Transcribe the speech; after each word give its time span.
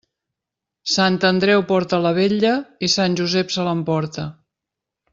Sant 0.93 1.19
Andreu 1.29 1.61
porta 1.73 2.01
la 2.07 2.13
vetlla 2.21 2.57
i 2.87 2.91
Sant 2.97 3.21
Josep 3.23 3.55
se 3.59 3.67
l'emporta. 3.71 4.27